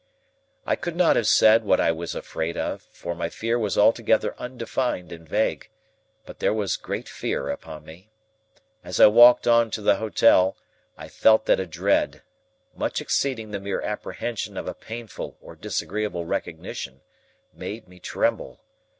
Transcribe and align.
I 0.65 0.75
could 0.75 0.95
not 0.95 1.15
have 1.15 1.27
said 1.27 1.63
what 1.63 1.79
I 1.79 1.91
was 1.91 2.15
afraid 2.15 2.57
of, 2.57 2.81
for 2.91 3.13
my 3.13 3.29
fear 3.29 3.59
was 3.59 3.77
altogether 3.77 4.33
undefined 4.39 5.11
and 5.11 5.29
vague, 5.29 5.69
but 6.25 6.39
there 6.39 6.55
was 6.55 6.75
great 6.75 7.07
fear 7.07 7.49
upon 7.51 7.85
me. 7.85 8.09
As 8.83 8.99
I 8.99 9.05
walked 9.05 9.45
on 9.45 9.69
to 9.69 9.81
the 9.83 9.97
hotel, 9.97 10.57
I 10.97 11.07
felt 11.07 11.45
that 11.45 11.59
a 11.59 11.67
dread, 11.67 12.23
much 12.75 12.99
exceeding 12.99 13.51
the 13.51 13.59
mere 13.59 13.81
apprehension 13.83 14.57
of 14.57 14.67
a 14.67 14.73
painful 14.73 15.37
or 15.39 15.55
disagreeable 15.55 16.25
recognition, 16.25 17.01
made 17.53 17.87
me 17.87 17.99
tremble. 17.99 18.61